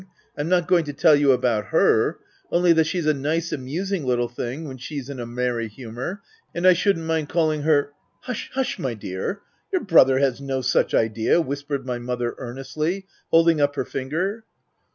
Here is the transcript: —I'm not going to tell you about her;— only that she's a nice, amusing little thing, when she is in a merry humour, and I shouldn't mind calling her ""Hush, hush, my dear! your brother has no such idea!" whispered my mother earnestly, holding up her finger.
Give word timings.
—I'm 0.35 0.49
not 0.49 0.67
going 0.67 0.83
to 0.85 0.93
tell 0.93 1.15
you 1.15 1.31
about 1.31 1.65
her;— 1.65 2.17
only 2.51 2.73
that 2.73 2.85
she's 2.87 3.05
a 3.05 3.13
nice, 3.13 3.51
amusing 3.51 4.03
little 4.03 4.27
thing, 4.27 4.67
when 4.67 4.77
she 4.77 4.97
is 4.97 5.11
in 5.11 5.19
a 5.19 5.27
merry 5.27 5.67
humour, 5.67 6.23
and 6.55 6.65
I 6.65 6.73
shouldn't 6.73 7.05
mind 7.05 7.29
calling 7.29 7.61
her 7.61 7.91
""Hush, 8.21 8.49
hush, 8.55 8.79
my 8.79 8.95
dear! 8.95 9.41
your 9.71 9.83
brother 9.83 10.17
has 10.17 10.41
no 10.41 10.61
such 10.61 10.95
idea!" 10.95 11.39
whispered 11.39 11.85
my 11.85 11.99
mother 11.99 12.33
earnestly, 12.39 13.05
holding 13.29 13.61
up 13.61 13.75
her 13.75 13.85
finger. 13.85 14.43